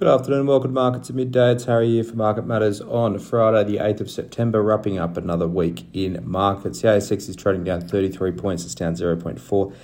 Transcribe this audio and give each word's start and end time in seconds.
Good 0.00 0.08
afternoon, 0.08 0.46
welcome 0.46 0.70
to 0.70 0.74
Markets 0.74 1.10
at 1.10 1.16
Midday. 1.16 1.52
It's 1.52 1.64
Harry 1.64 1.90
here 1.90 2.04
for 2.04 2.16
Market 2.16 2.46
Matters 2.46 2.80
on 2.80 3.18
Friday, 3.18 3.70
the 3.70 3.76
8th 3.76 4.00
of 4.00 4.10
September, 4.10 4.62
wrapping 4.62 4.96
up 4.96 5.18
another 5.18 5.46
week 5.46 5.84
in 5.92 6.22
markets. 6.24 6.80
The 6.80 6.88
ASX 6.88 7.28
is 7.28 7.36
trading 7.36 7.64
down 7.64 7.82
33 7.82 8.32
points, 8.32 8.64
it's 8.64 8.74
down 8.74 8.94
0.47% 8.94 9.74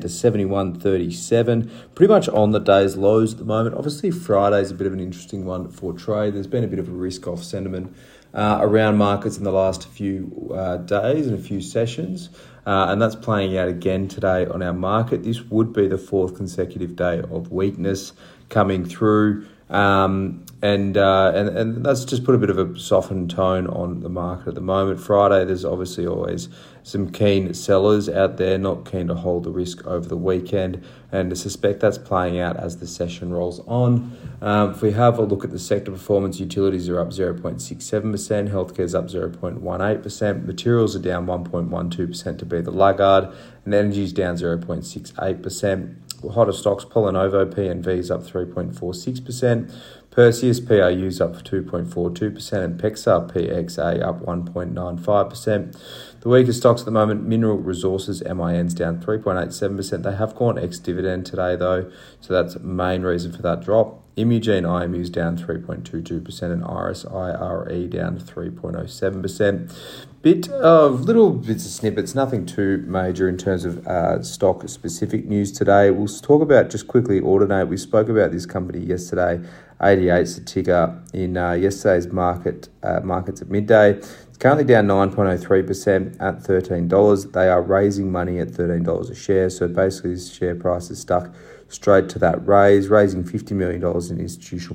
to 0.00 0.08
71.37. 0.08 1.70
Pretty 1.94 2.12
much 2.12 2.28
on 2.28 2.50
the 2.50 2.58
day's 2.58 2.96
lows 2.96 3.34
at 3.34 3.38
the 3.38 3.44
moment. 3.44 3.76
Obviously, 3.76 4.10
Friday's 4.10 4.72
a 4.72 4.74
bit 4.74 4.88
of 4.88 4.92
an 4.92 4.98
interesting 4.98 5.44
one 5.44 5.68
for 5.68 5.92
trade. 5.92 6.34
There's 6.34 6.48
been 6.48 6.64
a 6.64 6.66
bit 6.66 6.80
of 6.80 6.88
a 6.88 6.92
risk 6.92 7.28
off 7.28 7.44
sentiment 7.44 7.94
uh, 8.34 8.58
around 8.60 8.96
markets 8.96 9.38
in 9.38 9.44
the 9.44 9.52
last 9.52 9.88
few 9.88 10.52
uh, 10.54 10.78
days 10.78 11.26
and 11.26 11.38
a 11.38 11.42
few 11.42 11.60
sessions. 11.60 12.30
Uh, 12.66 12.86
and 12.88 13.00
that's 13.00 13.14
playing 13.14 13.56
out 13.56 13.68
again 13.68 14.08
today 14.08 14.46
on 14.46 14.62
our 14.62 14.72
market. 14.72 15.22
This 15.22 15.42
would 15.42 15.72
be 15.72 15.86
the 15.86 15.98
fourth 15.98 16.36
consecutive 16.36 16.96
day 16.96 17.20
of 17.20 17.52
weakness 17.52 18.12
coming 18.48 18.84
through. 18.84 19.46
Um, 19.70 20.44
and, 20.62 20.96
uh, 20.96 21.32
and 21.34 21.48
and 21.50 21.84
that's 21.84 22.04
just 22.04 22.24
put 22.24 22.34
a 22.34 22.38
bit 22.38 22.48
of 22.48 22.58
a 22.58 22.78
softened 22.78 23.30
tone 23.30 23.66
on 23.66 24.00
the 24.00 24.08
market 24.08 24.48
at 24.48 24.54
the 24.54 24.60
moment. 24.60 24.98
Friday, 25.00 25.44
there's 25.44 25.64
obviously 25.64 26.06
always 26.06 26.48
some 26.82 27.10
keen 27.10 27.52
sellers 27.54 28.08
out 28.08 28.36
there, 28.36 28.58
not 28.58 28.90
keen 28.90 29.08
to 29.08 29.14
hold 29.14 29.44
the 29.44 29.50
risk 29.50 29.86
over 29.86 30.06
the 30.06 30.16
weekend, 30.16 30.82
and 31.12 31.32
I 31.32 31.34
suspect 31.34 31.80
that's 31.80 31.98
playing 31.98 32.38
out 32.38 32.56
as 32.58 32.78
the 32.78 32.86
session 32.86 33.32
rolls 33.32 33.60
on. 33.66 34.16
Um, 34.42 34.70
if 34.70 34.82
we 34.82 34.92
have 34.92 35.18
a 35.18 35.22
look 35.22 35.44
at 35.44 35.50
the 35.50 35.58
sector 35.58 35.90
performance, 35.90 36.40
utilities 36.40 36.88
are 36.88 37.00
up 37.00 37.08
0.67%, 37.08 38.50
healthcare 38.50 38.80
is 38.80 38.94
up 38.94 39.06
0.18%, 39.06 40.44
materials 40.46 40.94
are 40.94 40.98
down 41.00 41.26
1.12% 41.26 42.38
to 42.38 42.46
be 42.46 42.60
the 42.60 42.70
laggard, 42.70 43.34
and 43.64 43.72
energy 43.72 44.04
is 44.04 44.12
down 44.12 44.36
0.68% 44.36 45.96
hotter 46.30 46.52
stocks, 46.52 46.84
Polynovo 46.84 47.46
PNV 47.46 47.86
is 47.86 48.10
up 48.10 48.22
3.46%, 48.22 49.74
Perseus 50.10 50.60
is 50.60 51.20
up 51.20 51.34
2.42%, 51.34 52.52
and 52.52 52.80
PEXA 52.80 53.32
PXA 53.32 54.02
up 54.02 54.20
1.95%. 54.20 55.76
The 56.20 56.28
weakest 56.28 56.60
stocks 56.60 56.82
at 56.82 56.84
the 56.84 56.92
moment, 56.92 57.26
Mineral 57.26 57.58
Resources 57.58 58.22
MIN's 58.22 58.74
down 58.74 59.00
3.87%. 59.00 60.02
They 60.04 60.14
have 60.14 60.36
gone 60.36 60.58
ex 60.58 60.78
dividend 60.78 61.26
today 61.26 61.56
though, 61.56 61.90
so 62.20 62.32
that's 62.32 62.54
the 62.54 62.60
main 62.60 63.02
reason 63.02 63.32
for 63.32 63.42
that 63.42 63.62
drop. 63.62 64.03
Imugene 64.16 64.64
IMU's 64.64 65.10
down 65.10 65.36
3.22% 65.36 66.42
and 66.42 66.62
Iress 66.62 67.04
IRE 67.04 67.88
down 67.88 68.18
3.07%. 68.18 69.74
Bit 70.22 70.48
of 70.50 71.02
little 71.02 71.30
bits 71.32 71.66
of 71.66 71.72
snippets, 71.72 72.14
nothing 72.14 72.46
too 72.46 72.84
major 72.86 73.28
in 73.28 73.36
terms 73.36 73.64
of 73.64 73.86
uh, 73.86 74.22
stock 74.22 74.66
specific 74.68 75.26
news 75.26 75.50
today. 75.50 75.90
We'll 75.90 76.06
talk 76.06 76.42
about 76.42 76.70
just 76.70 76.86
quickly 76.86 77.20
Audinate. 77.20 77.68
We 77.68 77.76
spoke 77.76 78.08
about 78.08 78.30
this 78.30 78.46
company 78.46 78.78
yesterday. 78.78 79.40
AD8's 79.80 80.36
the 80.36 80.44
ticker 80.44 81.02
in 81.12 81.36
uh, 81.36 81.52
yesterday's 81.52 82.06
market 82.06 82.68
uh, 82.82 83.00
markets 83.00 83.42
at 83.42 83.50
midday. 83.50 84.00
It's 84.34 84.42
currently 84.42 84.64
down 84.64 84.88
9.03% 84.88 86.16
at 86.18 86.40
$13. 86.40 87.32
They 87.32 87.48
are 87.48 87.62
raising 87.62 88.10
money 88.10 88.40
at 88.40 88.48
$13 88.48 89.08
a 89.08 89.14
share. 89.14 89.48
So 89.48 89.68
basically, 89.68 90.14
this 90.14 90.34
share 90.34 90.56
price 90.56 90.90
is 90.90 90.98
stuck 90.98 91.32
straight 91.68 92.08
to 92.08 92.18
that 92.18 92.44
raise, 92.44 92.88
raising 92.88 93.22
$50 93.22 93.52
million 93.52 93.80
in 93.80 94.18
institutional 94.18 94.74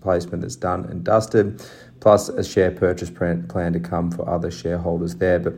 placement 0.00 0.42
that's 0.42 0.56
done 0.56 0.84
and 0.86 1.04
dusted, 1.04 1.64
plus 2.00 2.28
a 2.28 2.42
share 2.42 2.72
purchase 2.72 3.08
plan 3.08 3.72
to 3.72 3.78
come 3.78 4.10
for 4.10 4.28
other 4.28 4.50
shareholders 4.50 5.14
there. 5.14 5.38
But 5.38 5.54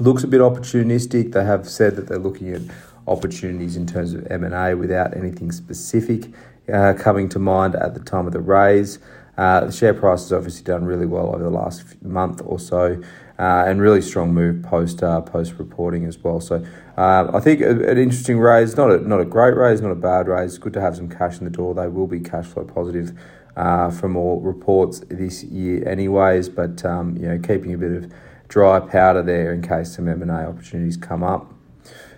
looks 0.00 0.24
a 0.24 0.26
bit 0.26 0.40
opportunistic. 0.40 1.30
They 1.34 1.44
have 1.44 1.68
said 1.68 1.94
that 1.94 2.08
they're 2.08 2.18
looking 2.18 2.52
at 2.52 2.62
opportunities 3.06 3.76
in 3.76 3.86
terms 3.86 4.14
of 4.14 4.26
M&A 4.32 4.74
without 4.74 5.16
anything 5.16 5.52
specific 5.52 6.32
uh, 6.72 6.94
coming 6.98 7.28
to 7.28 7.38
mind 7.38 7.76
at 7.76 7.94
the 7.94 8.00
time 8.00 8.26
of 8.26 8.32
the 8.32 8.40
raise. 8.40 8.98
Uh, 9.38 9.66
the 9.66 9.72
share 9.72 9.94
price 9.94 10.22
has 10.22 10.32
obviously 10.32 10.64
done 10.64 10.84
really 10.84 11.06
well 11.06 11.28
over 11.28 11.44
the 11.44 11.50
last 11.50 12.02
month 12.02 12.42
or 12.44 12.58
so, 12.58 13.00
uh, 13.38 13.64
and 13.66 13.80
really 13.80 14.02
strong 14.02 14.34
move 14.34 14.60
post 14.64 15.00
uh, 15.00 15.20
post 15.20 15.54
reporting 15.58 16.04
as 16.04 16.18
well. 16.18 16.40
So 16.40 16.64
uh, 16.96 17.30
I 17.32 17.38
think 17.38 17.60
an 17.60 17.96
interesting 17.96 18.40
raise, 18.40 18.76
not 18.76 18.90
a 18.90 18.98
not 18.98 19.20
a 19.20 19.24
great 19.24 19.56
raise, 19.56 19.80
not 19.80 19.92
a 19.92 19.94
bad 19.94 20.26
raise. 20.26 20.58
Good 20.58 20.72
to 20.72 20.80
have 20.80 20.96
some 20.96 21.08
cash 21.08 21.38
in 21.38 21.44
the 21.44 21.50
door. 21.50 21.72
They 21.72 21.86
will 21.86 22.08
be 22.08 22.18
cash 22.18 22.46
flow 22.46 22.64
positive 22.64 23.16
uh, 23.56 23.90
from 23.90 24.16
all 24.16 24.40
reports 24.40 25.02
this 25.08 25.44
year, 25.44 25.88
anyways. 25.88 26.48
But 26.48 26.84
um, 26.84 27.16
you 27.16 27.28
know, 27.28 27.38
keeping 27.38 27.72
a 27.72 27.78
bit 27.78 27.92
of 27.92 28.12
dry 28.48 28.80
powder 28.80 29.22
there 29.22 29.52
in 29.52 29.62
case 29.62 29.94
some 29.94 30.08
M 30.08 30.20
and 30.20 30.32
A 30.32 30.48
opportunities 30.48 30.96
come 30.96 31.22
up. 31.22 31.54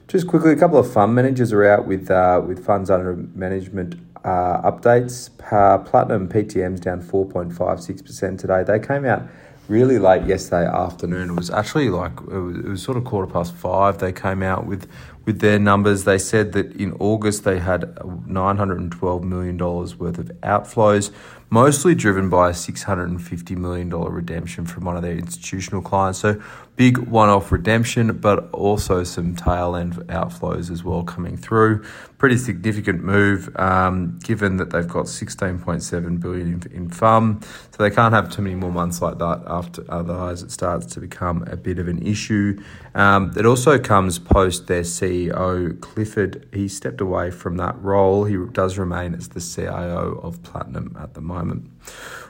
Just 0.09 0.27
quickly, 0.27 0.53
a 0.53 0.57
couple 0.57 0.79
of 0.79 0.91
fund 0.91 1.15
managers 1.15 1.53
are 1.53 1.65
out 1.67 1.87
with 1.87 2.11
uh, 2.11 2.43
with 2.45 2.65
funds 2.65 2.89
under 2.89 3.15
management 3.15 3.95
uh, 4.25 4.71
updates. 4.71 5.31
Uh, 5.53 5.79
Platinum 5.79 6.29
PTM's 6.29 6.81
down 6.81 7.03
4.56% 7.03 8.39
today. 8.39 8.63
They 8.63 8.85
came 8.85 9.05
out 9.05 9.23
really 9.69 9.99
late 9.99 10.27
yesterday 10.27 10.67
afternoon. 10.67 11.31
It 11.31 11.35
was 11.35 11.51
actually 11.51 11.89
like 11.91 12.13
it 12.21 12.27
was, 12.27 12.57
it 12.57 12.65
was, 12.65 12.83
sort 12.83 12.97
of 12.97 13.05
quarter 13.05 13.33
past 13.33 13.55
five. 13.55 13.99
They 13.99 14.13
came 14.13 14.43
out 14.43 14.67
with 14.67 14.91
with 15.25 15.41
their 15.41 15.59
numbers. 15.59 16.05
They 16.05 16.19
said 16.19 16.53
that 16.53 16.73
in 16.77 16.93
August 16.99 17.45
they 17.45 17.59
had 17.59 17.99
912 18.27 19.25
million 19.25 19.57
dollars 19.57 19.97
worth 19.97 20.19
of 20.19 20.27
outflows, 20.43 21.11
mostly 21.51 21.95
driven 21.95 22.29
by 22.31 22.51
a 22.51 22.55
650 22.55 23.57
million 23.57 23.89
dollar 23.89 24.11
redemption 24.11 24.67
from 24.67 24.85
one 24.85 24.97
of 24.97 25.03
their 25.03 25.17
institutional 25.17 25.83
clients. 25.83 26.21
So 26.21 26.41
big 26.81 26.97
one-off 26.97 27.53
redemption, 27.53 28.17
but 28.17 28.49
also 28.53 29.05
some 29.05 29.37
tail 29.37 29.77
end 29.77 29.97
outflows 30.09 30.71
as 30.71 30.83
well 30.83 31.03
coming 31.03 31.37
through. 31.37 31.85
Pretty 32.17 32.39
significant 32.39 33.05
move, 33.05 33.55
um, 33.57 34.19
given 34.23 34.57
that 34.57 34.71
they've 34.71 34.89
got 34.89 35.05
16.7 35.05 36.21
billion 36.21 36.47
in, 36.47 36.73
in 36.73 36.89
FUM. 36.89 37.45
So 37.45 37.83
they 37.83 37.91
can't 37.91 38.15
have 38.15 38.31
too 38.31 38.41
many 38.41 38.55
more 38.55 38.73
months 38.73 39.03
like 39.03 39.19
that 39.19 39.43
after, 39.47 39.85
otherwise 39.91 40.43
it 40.43 40.51
starts 40.51 40.87
to 40.95 41.01
become 41.01 41.45
a 41.49 41.57
bit 41.57 41.79
of 41.79 41.87
an 41.87 42.01
issue. 42.01 42.59
Um, 42.95 43.35
it 43.37 43.45
also 43.45 43.79
comes 43.79 44.19
post 44.19 44.67
their 44.67 44.85
CEO 45.11 45.81
Clifford. 45.81 46.47
He 46.53 46.69
stepped 46.69 47.01
away 47.01 47.31
from 47.31 47.57
that 47.57 47.81
role. 47.83 48.25
He 48.25 48.37
does 48.53 48.79
remain 48.79 49.15
as 49.15 49.29
the 49.29 49.41
CIO 49.41 50.21
of 50.23 50.43
Platinum 50.43 50.97
at 51.01 51.15
the 51.15 51.21
moment. 51.21 51.71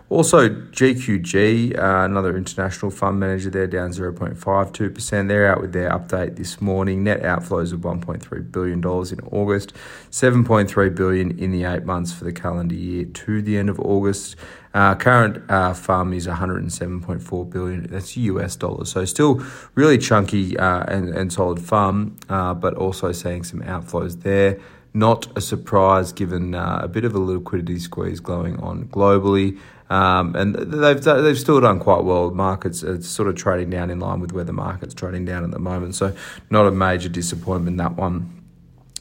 Also, 0.09 0.49
GQG, 0.49 1.79
uh, 1.79 2.05
another 2.05 2.37
international 2.37 2.91
fund 2.91 3.21
manager, 3.21 3.49
they're 3.49 3.69
down 3.69 3.91
0.52%. 3.91 5.29
They're 5.29 5.53
out 5.53 5.61
with 5.61 5.73
their 5.73 5.91
update 5.91 6.35
this 6.35 6.61
morning. 6.61 7.05
Net 7.05 7.23
outflows 7.23 7.73
of 7.73 7.81
$1.3 7.81 8.51
billion 8.51 8.79
in 8.79 9.21
August, 9.31 9.73
7.3 10.11 10.95
billion 10.97 11.39
in 11.39 11.53
the 11.53 11.63
eight 11.63 11.85
months 11.85 12.13
for 12.13 12.25
the 12.25 12.33
calendar 12.33 12.75
year 12.75 13.05
to 13.05 13.41
the 13.41 13.57
end 13.57 13.71
of 13.71 13.79
August. 13.79 14.35
Uh, 14.73 14.95
current 14.95 15.39
uh, 15.51 15.71
is 15.73 16.27
107.4 16.27 17.51
billion. 17.51 17.87
That's 17.89 18.17
US 18.17 18.57
dollars. 18.57 18.93
So 18.93 19.05
still 19.05 19.45
really 19.75 19.99
chunky 19.99 20.57
uh, 20.57 20.85
and, 20.87 21.09
and 21.09 21.33
solid 21.33 21.59
FUM, 21.59 22.17
uh, 22.29 22.55
but 22.55 22.75
also 22.75 23.13
seeing 23.13 23.43
some 23.43 23.61
outflows 23.63 24.23
there. 24.23 24.59
Not 24.93 25.27
a 25.37 25.41
surprise 25.41 26.13
given 26.13 26.55
uh, 26.55 26.81
a 26.83 26.89
bit 26.89 27.05
of 27.05 27.15
a 27.15 27.19
liquidity 27.19 27.79
squeeze 27.79 28.21
going 28.21 28.59
on 28.61 28.87
globally. 28.87 29.59
Um, 29.89 30.37
and 30.37 30.55
they've 30.55 31.03
they've 31.03 31.39
still 31.39 31.61
done 31.61 31.81
quite 31.81 32.05
well. 32.05 32.31
Markets 32.31 32.85
are 32.85 33.03
sort 33.03 33.29
of 33.29 33.35
trading 33.35 33.71
down 33.71 33.91
in 33.91 33.99
line 33.99 34.21
with 34.21 34.33
where 34.33 34.45
the 34.45 34.53
market's 34.53 34.95
trading 34.95 35.25
down 35.25 35.43
at 35.43 35.51
the 35.51 35.59
moment. 35.59 35.97
So 35.97 36.15
not 36.49 36.67
a 36.67 36.71
major 36.71 37.09
disappointment 37.09 37.77
that 37.79 37.97
one. 37.97 38.40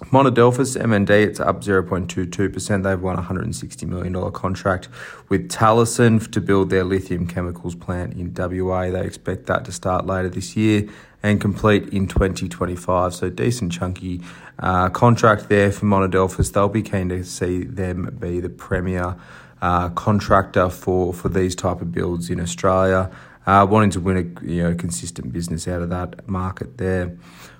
Monadelphous 0.05 0.81
MND, 0.81 1.09
it's 1.09 1.41
up 1.41 1.61
0.22%. 1.61 2.83
They've 2.83 3.01
won 3.01 3.19
a 3.19 3.21
$160 3.21 3.87
million 3.87 4.31
contract 4.31 4.87
with 5.27 5.49
Talison 5.51 6.31
to 6.31 6.39
build 6.39 6.69
their 6.69 6.85
lithium 6.85 7.27
chemicals 7.27 7.75
plant 7.75 8.13
in 8.13 8.33
WA. 8.33 8.89
They 8.89 9.05
expect 9.05 9.47
that 9.47 9.65
to 9.65 9.73
start 9.73 10.05
later 10.05 10.29
this 10.29 10.55
year 10.55 10.87
and 11.21 11.41
complete 11.41 11.89
in 11.89 12.07
2025. 12.07 13.13
So 13.13 13.29
decent 13.29 13.73
chunky 13.73 14.21
uh, 14.57 14.87
contract 14.89 15.49
there 15.49 15.69
for 15.69 15.85
Monadelphous. 15.85 16.53
They'll 16.53 16.69
be 16.69 16.81
keen 16.81 17.09
to 17.09 17.23
see 17.25 17.65
them 17.65 18.17
be 18.19 18.39
the 18.39 18.49
premier 18.49 19.17
uh, 19.61 19.89
contractor 19.89 20.69
for, 20.69 21.13
for 21.13 21.27
these 21.27 21.55
type 21.55 21.81
of 21.81 21.91
builds 21.91 22.29
in 22.29 22.39
Australia, 22.39 23.11
uh, 23.45 23.67
wanting 23.69 23.89
to 23.91 23.99
win 23.99 24.17
a 24.17 24.45
you 24.45 24.63
know 24.63 24.75
consistent 24.75 25.33
business 25.33 25.67
out 25.67 25.81
of 25.81 25.89
that 25.89 26.27
market 26.29 26.77
there. 26.77 27.17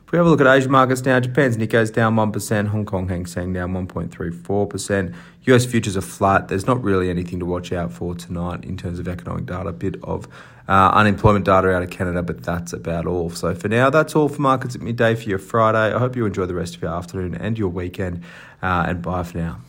If 0.09 0.13
we 0.13 0.17
have 0.17 0.25
a 0.25 0.29
look 0.31 0.41
at 0.41 0.47
Asian 0.47 0.71
markets 0.71 1.05
now, 1.05 1.19
Japan's 1.19 1.55
Nikkei's 1.55 1.91
down 1.91 2.15
1%, 2.15 2.67
Hong 2.69 2.83
Kong 2.83 3.07
Hang 3.09 3.27
Seng 3.27 3.53
down 3.53 3.73
1.34%, 3.73 5.13
US 5.43 5.65
futures 5.67 5.95
are 5.95 6.01
flat. 6.01 6.47
There's 6.47 6.65
not 6.65 6.83
really 6.83 7.11
anything 7.11 7.37
to 7.41 7.45
watch 7.45 7.71
out 7.71 7.91
for 7.91 8.15
tonight 8.15 8.63
in 8.63 8.75
terms 8.75 8.97
of 8.97 9.07
economic 9.07 9.45
data. 9.45 9.69
A 9.69 9.71
bit 9.71 10.03
of 10.03 10.27
uh, 10.67 10.89
unemployment 10.95 11.45
data 11.45 11.69
out 11.69 11.83
of 11.83 11.91
Canada, 11.91 12.23
but 12.23 12.41
that's 12.41 12.73
about 12.73 13.05
all. 13.05 13.29
So 13.29 13.53
for 13.53 13.67
now, 13.67 13.91
that's 13.91 14.15
all 14.15 14.29
for 14.29 14.41
markets 14.41 14.73
at 14.73 14.81
midday 14.81 15.13
for 15.13 15.29
your 15.29 15.37
Friday. 15.37 15.93
I 15.93 15.99
hope 15.99 16.15
you 16.15 16.25
enjoy 16.25 16.47
the 16.47 16.55
rest 16.55 16.75
of 16.75 16.81
your 16.81 16.91
afternoon 16.91 17.35
and 17.35 17.59
your 17.59 17.69
weekend, 17.69 18.23
uh, 18.63 18.85
and 18.87 19.03
bye 19.03 19.21
for 19.21 19.37
now. 19.37 19.59